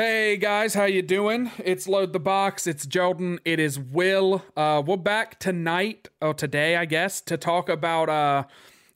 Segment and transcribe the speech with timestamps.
[0.00, 1.50] Hey guys, how you doing?
[1.58, 2.68] It's Load the Box.
[2.68, 3.40] It's Jordan.
[3.44, 4.44] It is Will.
[4.56, 8.44] Uh, we're back tonight or today, I guess, to talk about uh,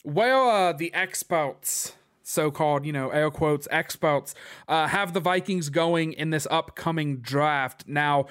[0.05, 4.37] where uh, the experts, so-called, you know, air quotes experts,
[4.69, 7.83] uh, have the Vikings going in this upcoming draft.
[7.89, 8.27] Now,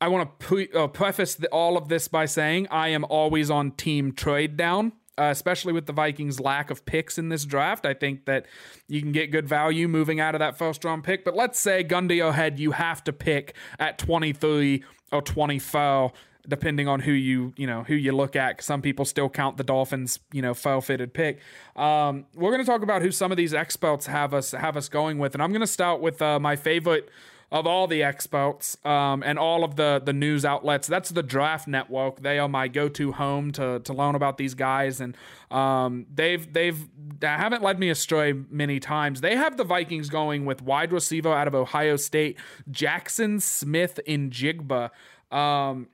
[0.00, 3.50] I want to pre- uh, preface the, all of this by saying I am always
[3.50, 7.86] on team trade down uh, especially with the Vikings' lack of picks in this draft.
[7.86, 8.46] I think that
[8.88, 11.24] you can get good value moving out of that first round pick.
[11.24, 16.12] But let's say, gun to your head, you have to pick at 23 or 24
[16.46, 19.64] depending on who you you know who you look at some people still count the
[19.64, 21.40] dolphins you know foul fitted pick
[21.76, 24.90] um, we're going to talk about who some of these experts have us have us
[24.90, 27.08] going with and i'm going to start with uh, my favorite
[27.52, 30.88] of all the experts um, and all of the the news outlets.
[30.88, 32.20] That's the Draft Network.
[32.20, 35.16] They are my go to home to to learn about these guys, and
[35.50, 36.88] um, they've they've
[37.20, 39.20] they haven't led me astray many times.
[39.20, 42.38] They have the Vikings going with wide receiver out of Ohio State,
[42.70, 44.90] Jackson Smith-Njigba.
[45.30, 45.88] Um,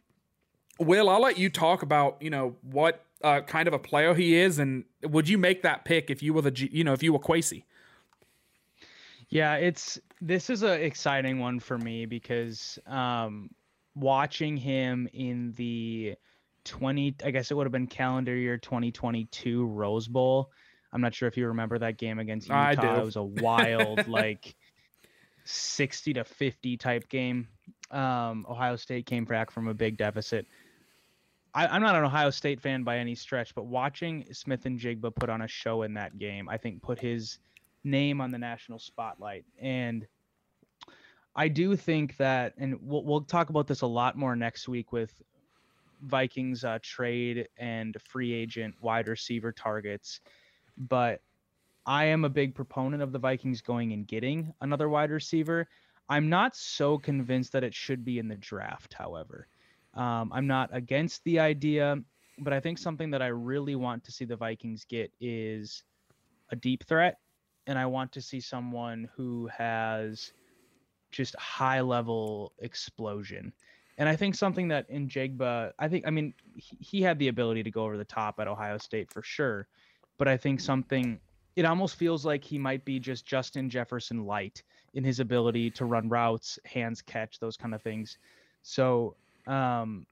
[0.78, 4.36] Will, I'll let you talk about you know what uh, kind of a player he
[4.36, 7.12] is, and would you make that pick if you were the you know if you
[7.12, 7.64] were Kwesi?
[9.31, 13.50] Yeah, it's this is an exciting one for me because um,
[13.95, 16.17] watching him in the
[16.64, 20.51] 20 I guess it would have been calendar year 2022 Rose Bowl.
[20.92, 22.61] I'm not sure if you remember that game against Utah.
[22.61, 22.89] I do.
[22.89, 24.56] It was a wild like
[25.45, 27.47] 60 to 50 type game.
[27.92, 30.47] Um, Ohio State came back from a big deficit.
[31.55, 35.42] I, am not an Ohio State fan by any stretch, but watching Smith-Njigba put on
[35.42, 37.39] a show in that game, I think put his
[37.84, 39.45] name on the national spotlight.
[39.61, 40.06] And
[41.34, 44.92] I do think that, and we'll, we'll talk about this a lot more next week
[44.92, 45.23] with
[46.03, 50.20] Vikings uh, trade and free agent wide receiver targets.
[50.77, 51.20] But
[51.86, 55.69] I am a big proponent of the Vikings going and getting another wide receiver.
[56.08, 59.47] I'm not so convinced that it should be in the draft, however.
[59.95, 61.96] Um, I'm not against the idea,
[62.39, 65.85] but I think something that I really want to see the Vikings get is
[66.51, 67.19] a deep threat
[67.70, 70.33] and I want to see someone who has
[71.13, 73.53] just high level explosion.
[73.97, 77.63] And I think something that Njigba, I think, I mean, he, he had the ability
[77.63, 79.69] to go over the top at Ohio State for sure,
[80.19, 81.20] but I think something,
[81.55, 84.64] it almost feels like he might be just Justin Jefferson light
[84.95, 88.19] in his ability to run routes, hands catch, those kind of things.
[88.63, 89.14] So
[89.47, 90.07] um,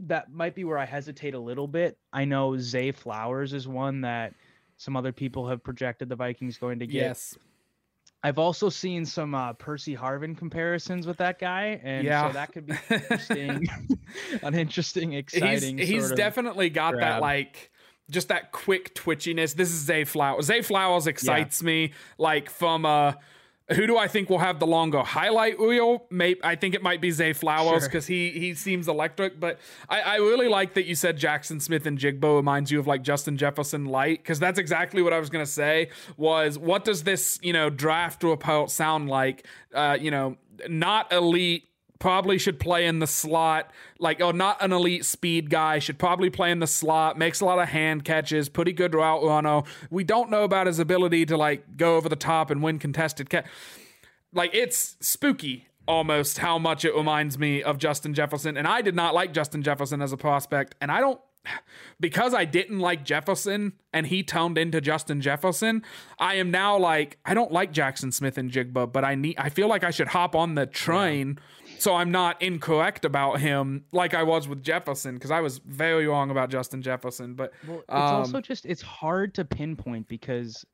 [0.00, 1.96] that might be where I hesitate a little bit.
[2.12, 4.34] I know Zay Flowers is one that
[4.78, 6.94] some other people have projected the Vikings going to get.
[6.94, 7.36] Yes.
[8.22, 12.26] I've also seen some uh, Percy Harvin comparisons with that guy, and yeah.
[12.26, 13.68] so that could be interesting,
[14.42, 15.78] an interesting, exciting.
[15.78, 17.02] He's, he's definitely got grab.
[17.02, 17.70] that like
[18.10, 19.54] just that quick twitchiness.
[19.54, 20.46] This is Zay Flowers.
[20.46, 21.66] Zay Flowers excites yeah.
[21.66, 22.88] me like from a.
[22.88, 23.12] Uh,
[23.74, 26.06] who do I think will have the longer highlight reel?
[26.10, 28.16] Maybe I think it might be Zay Flowers because sure.
[28.16, 29.38] he he seems electric.
[29.38, 29.58] But
[29.88, 33.84] I, I really like that you said Jackson Smith-Njigba reminds you of like Justin Jefferson
[33.84, 35.90] light because that's exactly what I was gonna say.
[36.16, 39.46] Was what does this you know draft report sound like?
[39.74, 41.67] Uh, you know, not elite
[41.98, 43.70] probably should play in the slot.
[43.98, 47.44] Like, oh, not an elite speed guy, should probably play in the slot, makes a
[47.44, 49.62] lot of hand catches, pretty good route runner.
[49.90, 53.30] We don't know about his ability to like go over the top and win contested
[53.30, 53.46] catch.
[54.32, 58.56] Like, it's spooky almost how much it reminds me of Justin Jefferson.
[58.56, 60.74] And I did not like Justin Jefferson as a prospect.
[60.80, 61.20] And I don't
[61.98, 65.82] because I didn't like Jefferson and he toned into Justin Jefferson,
[66.18, 69.82] I am now like I don't like Jackson Smith-Njigba, but I need I feel like
[69.82, 71.38] I should hop on the train.
[71.38, 75.58] Yeah so I'm not incorrect about him like I was with Jefferson because I was
[75.58, 77.34] very wrong about Justin Jefferson.
[77.34, 80.64] But well, it's um, also just it's hard to pinpoint because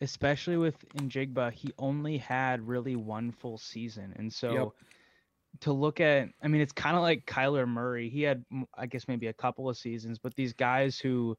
[0.00, 4.52] especially with Njigba, he only had really one full season, and so.
[4.52, 4.68] Yep.
[5.62, 8.08] To look at, I mean, it's kind of like Kyler Murray.
[8.08, 8.44] He had,
[8.78, 11.36] I guess, maybe a couple of seasons, but these guys who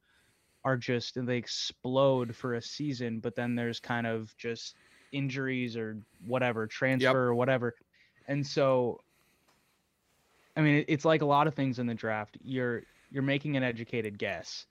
[0.64, 4.76] are just they explode for a season, but then there's kind of just
[5.12, 7.16] injuries or whatever, transfer yep.
[7.16, 7.74] or whatever.
[8.28, 9.00] And so
[10.56, 12.38] I mean, it's like a lot of things in the draft.
[12.42, 14.66] You're you're making an educated guess,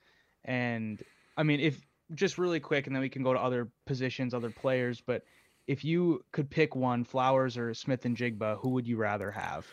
[0.44, 1.02] and
[1.36, 1.84] I mean, if
[2.14, 5.00] just really quick, and then we can go to other positions, other players.
[5.00, 5.22] But
[5.66, 9.66] if you could pick one, Flowers or Smith-Njigba, who would you rather have?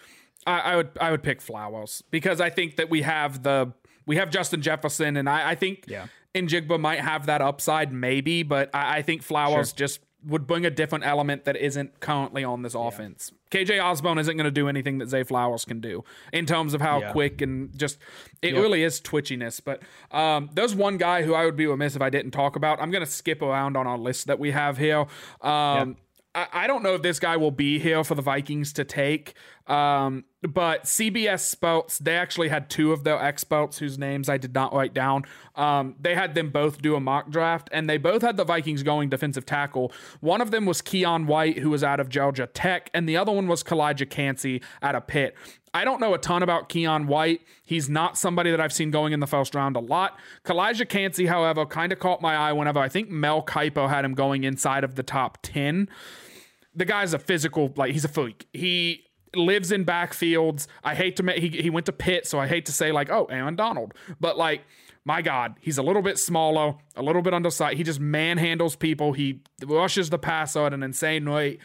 [0.46, 3.74] I, I would I would pick Flowers because I think that we have the
[4.06, 6.08] we have Justin Jefferson, and I, I think yeah.
[6.34, 9.76] Njigba might have that upside, maybe, but I, I think Flowers sure.
[9.76, 12.88] just would bring a different element that isn't currently on this yeah.
[12.88, 13.32] offense.
[13.52, 16.04] KJ Osborne isn't going to do anything that Zay Flowers can do
[16.34, 17.12] in terms of how yeah.
[17.12, 17.98] quick and just
[18.42, 18.62] it yep.
[18.62, 19.62] really is twitchiness.
[19.64, 22.82] But um, there's one guy who I would be remiss if I didn't talk about.
[22.82, 25.06] I'm going to skip around on our list that we have here.
[25.42, 25.98] Um,
[26.54, 29.34] I, don't know if this guy will be here for the Vikings to take.
[29.66, 34.54] Um, but CBS Sports, they actually had two of their experts whose names I did
[34.54, 35.24] not write down.
[35.56, 38.84] Um, they had them both do a mock draft, and they both had the Vikings
[38.84, 39.92] going defensive tackle.
[40.20, 43.32] One of them was Keion White, who was out of Georgia Tech, and the other
[43.32, 45.36] one was Calijah Kancey out of Pitt.
[45.74, 47.42] I don't know a ton about Keion White.
[47.64, 50.18] He's not somebody that I've seen going in the first round a lot.
[50.46, 54.14] Calijah Kancey, however, kind of caught my eye whenever I think Mel Kiper had him
[54.14, 55.90] going inside of the top 10.
[56.78, 58.48] The guy's a physical, like, he's a freak.
[58.54, 59.04] He
[59.36, 60.68] lives in backfields.
[60.84, 63.10] I hate to make, he, he went to Pitt, so I hate to say, like,
[63.10, 63.94] oh, Aaron Donald.
[64.20, 64.62] But, like,
[65.04, 67.78] my God, he's a little bit smaller, a little bit undersized.
[67.78, 69.14] He just manhandles people.
[69.14, 71.60] He rushes the passer at an insane rate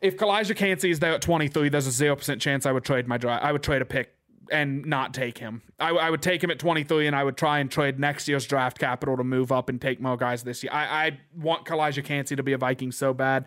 [0.00, 3.18] if Calijah Kancey is there at 23, there's a 0% chance I would trade my
[3.18, 3.42] drive.
[3.42, 4.14] I would trade a pick
[4.50, 5.62] and not take him.
[5.78, 8.46] I, I, would take him at 23 and I would try and trade next year's
[8.46, 10.72] draft capital to move up and take more guys this year.
[10.72, 13.46] I, I want Calijah Kancey to be a Viking so bad.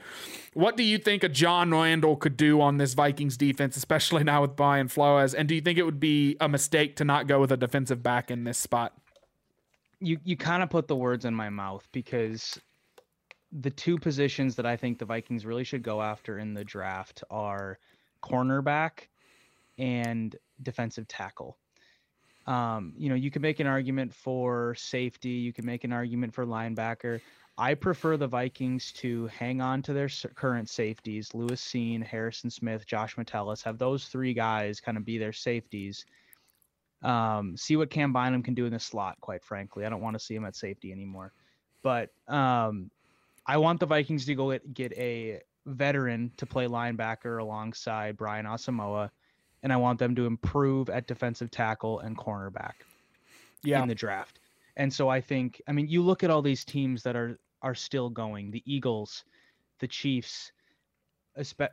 [0.53, 4.41] What do you think a John Randle could do on this Vikings defense, especially now
[4.41, 5.33] with Brian Flores?
[5.33, 8.01] And do you think it would be a mistake to not go with a defensive
[8.01, 8.93] back in this spot?
[9.99, 12.59] You you kind of put the words in my mouth because
[13.51, 17.23] the two positions that I think the Vikings really should go after in the draft
[17.29, 17.77] are
[18.21, 19.07] cornerback
[19.77, 21.57] and defensive tackle.
[22.45, 26.33] Um, you know, you can make an argument for safety, you can make an argument
[26.33, 27.21] for linebacker.
[27.57, 32.85] I prefer the Vikings to hang on to their current safeties, Lewis Cine, Harrison Smith,
[32.87, 36.05] Josh Metellus, have those three guys kind of be their safeties.
[37.03, 39.85] Um, see what Cam Bynum can do in the slot, quite frankly.
[39.85, 41.31] I don't want to see him at safety anymore.
[41.83, 42.89] But um,
[43.45, 48.45] I want the Vikings to go get, get a veteran to play linebacker alongside Brian
[48.45, 49.09] Asamoah,
[49.63, 52.73] and I want them to improve at defensive tackle and cornerback
[53.63, 53.81] yeah.
[53.81, 54.39] in the draft.
[54.75, 57.75] And so I think, I mean, you look at all these teams that are are
[57.75, 59.23] still going: the Eagles,
[59.79, 60.51] the Chiefs.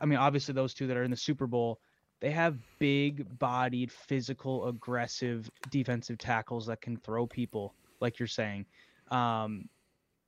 [0.01, 1.79] I mean, obviously those two that are in the Super Bowl.
[2.19, 8.67] They have big-bodied, physical, aggressive defensive tackles that can throw people, like you're saying.
[9.09, 9.67] Um,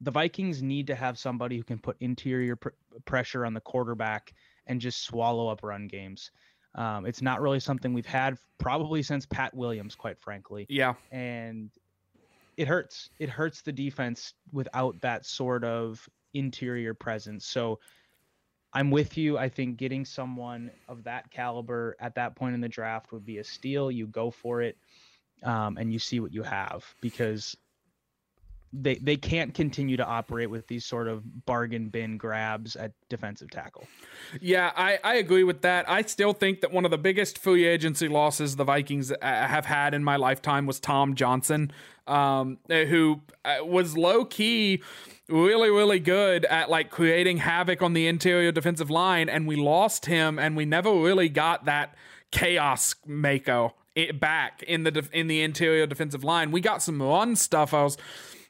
[0.01, 2.69] the Vikings need to have somebody who can put interior pr-
[3.05, 4.33] pressure on the quarterback
[4.65, 6.31] and just swallow up run games.
[6.75, 10.65] Um, it's not really something we've had probably since Pat Williams, quite frankly.
[10.69, 10.93] Yeah.
[11.11, 11.69] And
[12.57, 13.09] it hurts.
[13.19, 17.45] It hurts the defense without that sort of interior presence.
[17.45, 17.79] So
[18.73, 19.37] I'm with you.
[19.37, 23.37] I think getting someone of that caliber at that point in the draft would be
[23.37, 23.91] a steal.
[23.91, 24.77] You go for it
[25.43, 27.55] um, and you see what you have because
[28.73, 33.51] they they can't continue to operate with these sort of bargain bin grabs at defensive
[33.51, 33.87] tackle.
[34.41, 35.87] Yeah, I, I agree with that.
[35.89, 39.65] I still think that one of the biggest free agency losses the Vikings uh, have
[39.65, 41.71] had in my lifetime was Tom Johnson,
[42.07, 44.81] um, who uh, was low key
[45.29, 50.05] really really good at like creating havoc on the interior defensive line and we lost
[50.05, 51.95] him and we never really got that
[52.29, 53.73] chaos mako
[54.15, 56.51] back in the in the interior defensive line.
[56.51, 57.73] We got some run stuff.
[57.73, 57.97] I was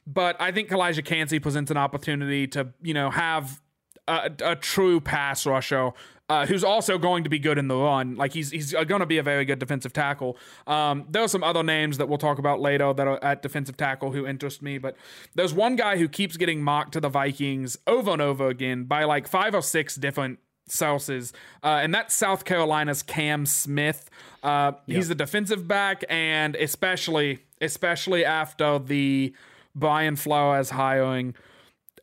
[0.06, 3.60] but I think Calijah Kancey presents an opportunity to, you know, have
[4.06, 5.92] a, a true pass rusher
[6.28, 8.16] uh, who's also going to be good in the run.
[8.16, 10.38] Like he's he's going to be a very good defensive tackle.
[10.66, 13.76] Um, there are some other names that we'll talk about later that are at defensive
[13.76, 14.96] tackle who interest me, but
[15.34, 19.04] there's one guy who keeps getting mocked to the Vikings over and over again by
[19.04, 24.08] like five or six different sources, uh, and that's South Carolina's Cam Smith.
[24.42, 24.96] Uh, yep.
[24.96, 29.34] He's a defensive back, and especially especially after the
[29.74, 31.34] Brian Flores hiring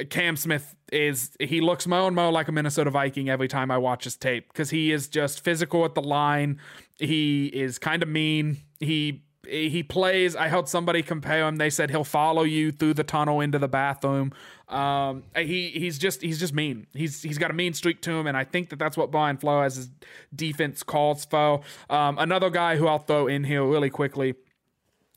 [0.09, 3.77] Cam Smith is he looks more and more like a Minnesota Viking every time I
[3.77, 6.59] watch his tape because he is just physical at the line.
[6.97, 8.57] He is kind of mean.
[8.79, 10.35] He he plays.
[10.35, 11.57] I heard somebody compare him.
[11.57, 14.33] They said he'll follow you through the tunnel into the bathroom.
[14.69, 16.87] Um, he he's just he's just mean.
[16.93, 19.37] He's he's got a mean streak to him, and I think that that's what Brian
[19.37, 19.89] Flores'
[20.35, 21.61] defense calls for.
[21.89, 24.35] Um, another guy who I'll throw in here really quickly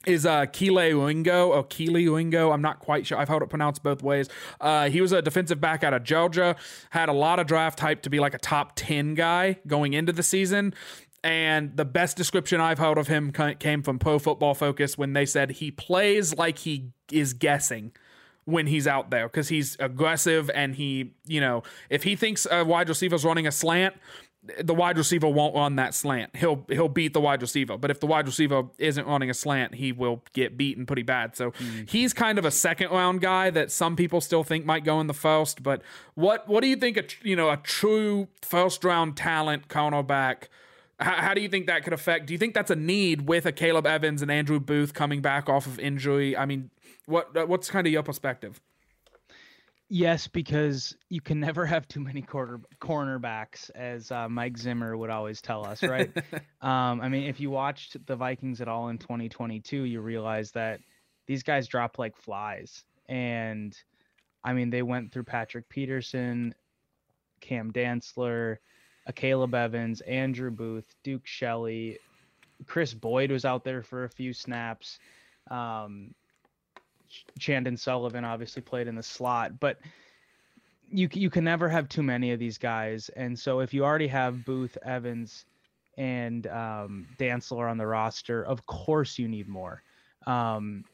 [0.06, 2.50] is uh Kelee Ringo or Kelee Ringo.
[2.50, 3.18] I'm not quite sure.
[3.18, 4.28] I've heard it pronounced both ways.
[4.60, 6.56] Uh, he was a defensive back out of Georgia.
[6.90, 10.12] Had a lot of draft hype to be like a top ten guy going into
[10.12, 10.74] the season.
[11.22, 15.24] And the best description I've heard of him came from Pro Football Focus when they
[15.24, 17.92] said he plays like he is guessing
[18.44, 22.62] when he's out there because he's aggressive and he, you know, if he thinks a
[22.62, 23.94] wide receiver's running a slant,
[24.62, 26.36] the wide receiver won't run that slant.
[26.36, 27.78] He'll he'll beat the wide receiver.
[27.78, 31.36] But if the wide receiver isn't running a slant, he will get beaten pretty bad.
[31.36, 31.88] So mm.
[31.88, 35.06] he's kind of a second round guy that some people still think might go in
[35.06, 35.62] the first.
[35.62, 35.82] But
[36.14, 40.48] what what do you think a you know a true first round talent cornerback?
[41.00, 42.26] How, how do you think that could affect?
[42.26, 45.48] Do you think that's a need with a Caleb Evans and Andrew Booth coming back
[45.48, 46.36] off of injury?
[46.36, 46.70] I mean,
[47.06, 48.60] what what's kind of your perspective?
[49.88, 55.10] Yes, because you can never have too many quarter cornerbacks, as uh, Mike Zimmer would
[55.10, 56.10] always tell us, right?
[56.62, 60.80] um, I mean, if you watched the Vikings at all in 2022, you realize that
[61.26, 63.76] these guys drop like flies, and
[64.42, 66.54] I mean, they went through Patrick Peterson,
[67.40, 68.56] Cam Dantzler,
[69.14, 71.98] Caleb Evans, Andrew Booth, Duke Shelley,
[72.66, 74.98] Chris Boyd was out there for a few snaps.
[75.50, 76.14] Um,
[77.38, 79.78] Chandon Sullivan obviously played in the slot, but
[80.90, 83.08] you you can never have too many of these guys.
[83.10, 85.46] And so if you already have Booth, Evans,
[85.96, 89.82] and um, Dantzler on the roster, of course you need more.
[90.26, 90.84] Um,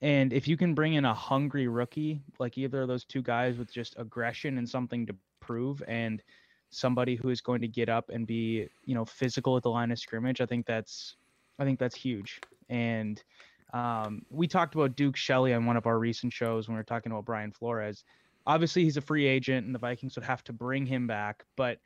[0.00, 3.58] and if you can bring in a hungry rookie like either of those two guys
[3.58, 6.22] with just aggression and something to prove, and
[6.70, 9.90] somebody who is going to get up and be you know physical at the line
[9.90, 11.16] of scrimmage, I think that's
[11.58, 12.40] I think that's huge.
[12.68, 13.22] And
[13.72, 16.84] um, we talked about Duke Shelley on one of our recent shows when we were
[16.84, 18.04] talking about Brian Flores.
[18.46, 21.44] Obviously, he's a free agent, and the Vikings would have to bring him back.
[21.56, 21.78] But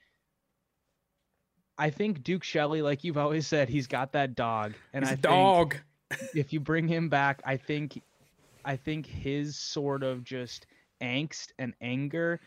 [1.76, 5.16] I think Duke Shelley, like you've always said, he's got that dog, and he's I
[5.16, 5.76] dog.
[6.34, 8.00] if you bring him back, I think,
[8.64, 10.66] I think his sort of just
[11.02, 12.40] angst and anger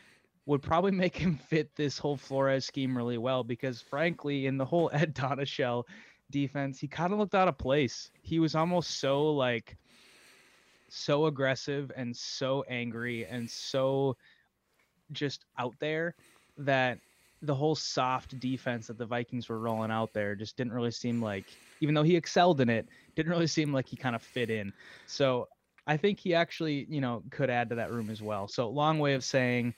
[0.46, 3.44] would probably make him fit this whole Flores scheme really well.
[3.44, 5.84] Because frankly, in the whole Ed Donatell
[6.32, 8.12] defense, he kind of looked out of place.
[8.22, 9.77] He was almost so like
[10.88, 14.15] so aggressive and so angry and so
[15.12, 16.15] just out there
[16.58, 17.00] that
[17.41, 21.22] the whole soft defense that the Vikings were rolling out there just didn't really seem
[21.22, 21.46] like
[21.82, 24.74] even though he excelled in it, didn't really seem like he kind of fit in.
[25.05, 25.48] So
[25.86, 28.48] I think he actually, you know, could add to that room as well.
[28.48, 29.74] So long way of saying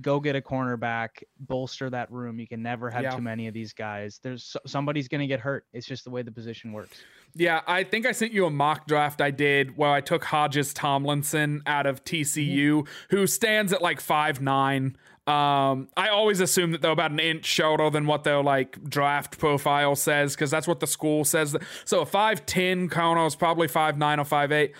[0.00, 1.08] go get a cornerback,
[1.40, 2.38] bolster that room.
[2.38, 3.10] You can never have yeah.
[3.10, 4.20] too many of these guys.
[4.22, 5.66] There's somebody's going to get hurt.
[5.72, 7.02] It's just the way the position works.
[7.34, 10.74] Yeah, I think I sent you a mock draft I did where I took Hodges
[10.74, 13.16] Tomlinson out of TCU, mm-hmm.
[13.16, 14.96] who stands at like five nine.
[15.26, 19.38] Um, I always assume that they're about an inch shorter than what their like draft
[19.38, 21.56] profile says because that's what the school says.
[21.84, 24.74] So a five ten Kono is probably five nine or five eight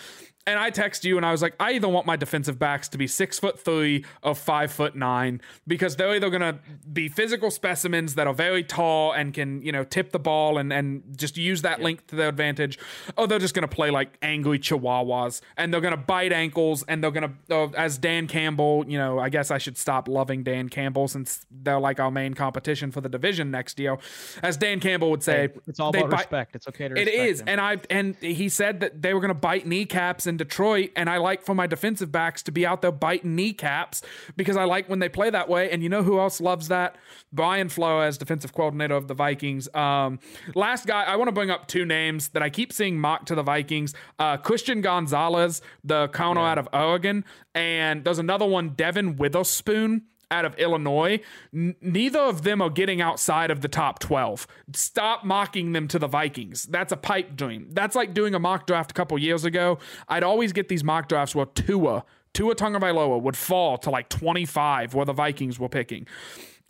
[0.51, 2.99] and I text you and I was like, I either want my defensive backs to
[2.99, 6.59] be six foot three or five foot nine because they're either gonna
[6.93, 10.73] be physical specimens that are very tall and can, you know, tip the ball and,
[10.73, 12.79] and just use that length to their advantage,
[13.17, 17.11] or they're just gonna play like angry chihuahuas and they're gonna bite ankles and they're
[17.11, 21.09] gonna, uh, as Dan Campbell, you know, I guess I should stop loving Dan Campbell
[21.09, 23.99] since they're like our main competition for the division next year.
[24.43, 26.57] As Dan Campbell would say, hey, it's all about bite, respect.
[26.57, 26.99] It's okay to.
[26.99, 30.91] It is, and I and he said that they were gonna bite kneecaps and Detroit,
[30.97, 34.01] and I like for my defensive backs to be out there biting kneecaps
[34.37, 35.71] because I like when they play that way.
[35.71, 36.97] And you know who else loves that?
[37.31, 39.69] Brian Flores, defensive coordinator of the Vikings.
[39.75, 40.19] Um,
[40.55, 43.35] last guy, I want to bring up two names that I keep seeing mocked to
[43.35, 46.53] the Vikings: uh, Christian Gonzalez, the corner yeah.
[46.53, 51.21] out of Oregon, and there's another one, Devon Witherspoon out of Illinois.
[51.55, 54.47] N- neither of them are getting outside of the top 12.
[54.75, 56.65] Stop mocking them to the Vikings.
[56.65, 57.69] That's a pipe dream.
[57.71, 59.79] That's like doing a mock draft a couple years ago.
[60.09, 64.95] I'd always get these mock drafts where Tua, Tua Tagovailoa would fall to like 25
[64.95, 66.07] where the Vikings were picking.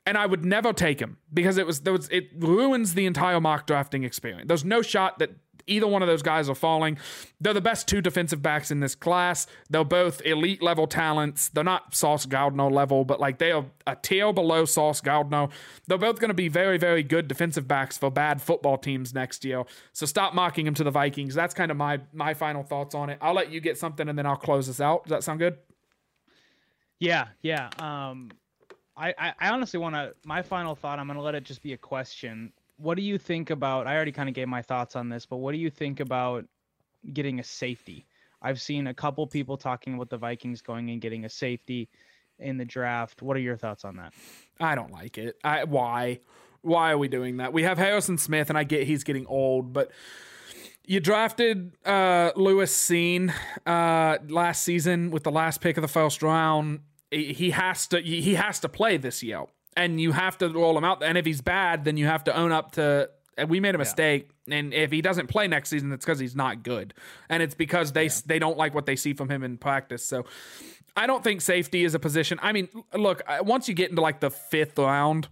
[0.06, 3.40] And I would never take him because it was, there was it ruins the entire
[3.40, 4.48] mock drafting experience.
[4.48, 5.30] There's no shot that
[5.70, 6.98] Either one of those guys are falling.
[7.40, 9.46] They're the best two defensive backs in this class.
[9.70, 11.48] They're both elite level talents.
[11.48, 15.48] They're not Sauce Gardner level, but like they are a tier below Sauce Gardner.
[15.86, 19.44] They're both going to be very, very good defensive backs for bad football teams next
[19.44, 19.64] year.
[19.92, 21.34] So stop mocking them to the Vikings.
[21.34, 23.18] That's kind of my my final thoughts on it.
[23.20, 25.04] I'll let you get something and then I'll close this out.
[25.04, 25.56] Does that sound good?
[26.98, 27.70] Yeah, yeah.
[27.78, 28.30] Um,
[28.96, 30.14] I, I, I honestly want to.
[30.24, 30.98] My final thought.
[30.98, 33.86] I'm going to let it just be a question what do you think about?
[33.86, 36.44] I already kind of gave my thoughts on this, but what do you think about
[37.12, 38.06] getting a safety?
[38.42, 41.90] I've seen a couple people talking about the Vikings going and getting a safety
[42.38, 43.20] in the draft.
[43.20, 44.14] What are your thoughts on that?
[44.58, 45.36] I don't like it.
[45.44, 46.20] I why?
[46.62, 47.52] Why are we doing that?
[47.52, 49.90] We have Harrison Smith, and I get he's getting old, but
[50.86, 53.32] you drafted uh, Lewis Cine
[53.66, 56.80] uh, last season with the last pick of the first round.
[57.10, 59.44] He has to he has to play this year
[59.76, 61.02] and you have to roll him out.
[61.02, 63.10] And if he's bad, then you have to own up to.
[63.48, 64.56] We made a mistake, yeah.
[64.56, 66.92] and if he doesn't play next season, it's because he's not good,
[67.30, 68.20] and it's because they yeah.
[68.26, 70.04] they don't like what they see from him in practice.
[70.04, 70.26] So,
[70.94, 72.38] I don't think safety is a position.
[72.42, 75.28] I mean, look, once you get into like the fifth round,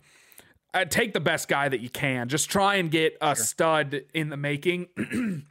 [0.73, 2.28] uh, take the best guy that you can.
[2.28, 3.45] Just try and get a sure.
[3.45, 4.87] stud in the making.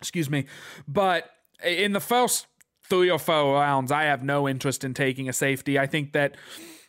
[0.00, 0.46] Excuse me,
[0.88, 1.30] but
[1.62, 2.46] in the first
[2.88, 5.78] three or four rounds, I have no interest in taking a safety.
[5.78, 6.36] I think that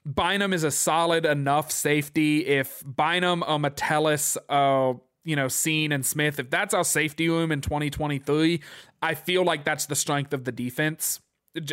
[0.05, 2.45] Bynum is a solid enough safety.
[2.45, 4.93] If Bynum, or Metellus, uh,
[5.23, 8.61] you know, Cine and Smith, if that's our safety room in 2023,
[9.01, 11.21] I feel like that's the strength of the defense.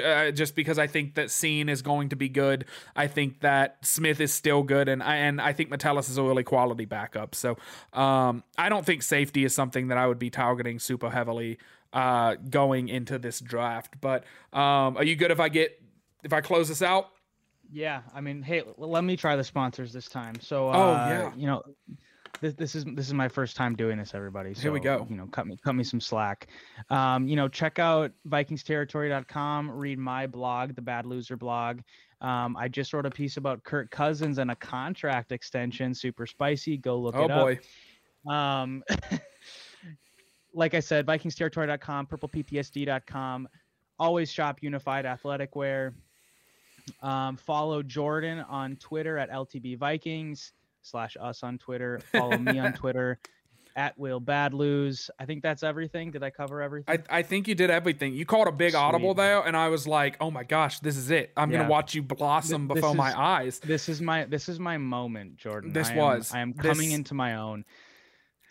[0.05, 2.67] uh, just because I think that Cine is going to be good.
[2.95, 6.23] I think that Smith is still good, and I, and I think Metellus is a
[6.23, 7.35] really quality backup.
[7.35, 7.57] So
[7.93, 11.59] um, I don't think safety is something that I would be targeting super heavily
[11.93, 14.01] uh, going into this draft.
[14.01, 15.83] But um, are you good if I get
[16.23, 17.09] if I close this out?
[17.73, 20.35] Yeah, I mean, hey, let me try the sponsors this time.
[20.41, 21.63] So, uh, oh yeah, you know,
[22.41, 24.55] this, this is this is my first time doing this, everybody.
[24.55, 25.07] So, Here we go.
[25.09, 26.49] You know, cut me cut me some slack.
[26.89, 29.71] Um, you know, check out VikingsTerritory.com.
[29.71, 31.81] Read my blog, the Bad Loser blog.
[32.21, 35.95] Um, I just wrote a piece about Kirk Cousins and a contract extension.
[35.95, 36.77] Super spicy.
[36.77, 37.59] Go look oh it boy.
[38.27, 38.35] up.
[38.35, 38.83] Um,
[40.55, 43.49] like I said, VikingsTerritory.com, PurplePTSD.com.
[43.99, 45.95] Always shop Unified Athletic Wear.
[47.03, 52.01] Um, follow Jordan on Twitter at LTB Vikings slash us on Twitter.
[52.13, 53.19] Follow me on Twitter
[53.77, 55.11] at Will Badlose.
[55.19, 56.11] I think that's everything.
[56.11, 56.99] Did I cover everything?
[57.11, 58.15] I, I think you did everything.
[58.15, 58.81] You called a big Sweet.
[58.81, 61.33] audible there, and I was like, "Oh my gosh, this is it!
[61.37, 61.59] I'm Yeah.
[61.59, 65.37] gonna watch you blossom Th- before my eyes." this is my this is my moment,
[65.37, 65.73] Jordan.
[65.73, 66.33] This I am- was.
[66.35, 67.65] I am coming This- into my own.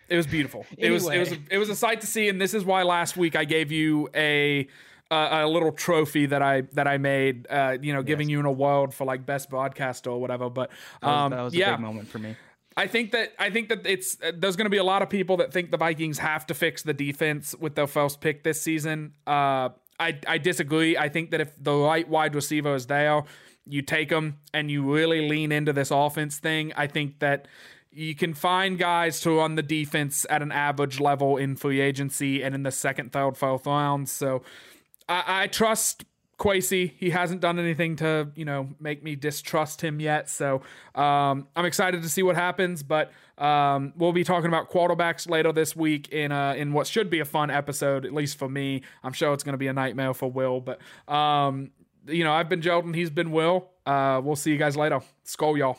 [0.07, 0.65] It was beautiful.
[0.77, 1.45] It was it was Anyway.
[1.51, 4.09] it was a sight to see, and this is why last week I gave you
[4.15, 4.67] a
[5.11, 7.47] uh, a little trophy that I that I made.
[7.49, 8.33] Uh, you know, giving Yes.
[8.33, 10.49] you an award for like best broadcast or whatever.
[10.49, 10.69] But
[11.01, 12.35] That was, um, that was a yeah, big moment for me.
[12.77, 15.09] I think that I think that it's uh, there's going to be a lot of
[15.09, 18.61] people that think the Vikings have to fix the defense with their first pick this
[18.61, 19.13] season.
[19.27, 20.95] Uh, I I disagree.
[20.95, 23.23] I think that if the right wide receiver is there,
[23.65, 26.71] you take them and you really lean into this offense thing.
[26.77, 27.47] I think that
[27.91, 32.43] you can find guys to run the defense at an average level in free agency
[32.43, 34.11] and in the second, third, fourth rounds.
[34.11, 34.43] So
[35.09, 36.05] I, I trust
[36.37, 36.93] Kwesi.
[36.97, 40.29] He hasn't done anything to, you know, make me distrust him yet.
[40.29, 40.61] So
[40.95, 42.81] um, I'm excited to see what happens.
[42.81, 47.09] But um, we'll be talking about quarterbacks later this week in uh, in what should
[47.09, 48.83] be a fun episode, at least for me.
[49.03, 50.61] I'm sure it's going to be a nightmare for Will.
[50.61, 50.79] But
[51.13, 51.71] um,
[52.07, 52.95] you know, I've been Jelton.
[52.95, 53.69] He's been Will.
[53.85, 55.01] Uh, we'll see you guys later.
[55.25, 55.77] Skol, y'all.